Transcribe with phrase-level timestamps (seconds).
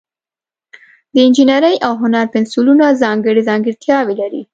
[1.13, 4.41] د انجینرۍ او هنر پنسلونه ځانګړي ځانګړتیاوې لري.